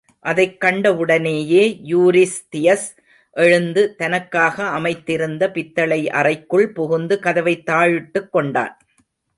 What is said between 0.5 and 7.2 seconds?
கண்டவுடனேயே Eurystheus எழுந்து தனக்காக அமைத்திருந்த பித்தளை அறைக்குள் புகுந்து,